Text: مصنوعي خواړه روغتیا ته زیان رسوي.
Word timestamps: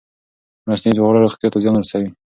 مصنوعي 0.67 0.97
خواړه 1.03 1.19
روغتیا 1.23 1.47
ته 1.53 1.57
زیان 1.63 1.75
رسوي. 1.79 2.09